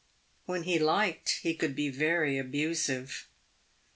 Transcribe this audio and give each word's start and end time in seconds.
"When 0.47 0.63
he 0.63 0.79
liked, 0.79 1.41
he 1.43 1.53
could 1.53 1.75
be 1.75 1.89
very 1.89 2.39
abusive. 2.39 3.27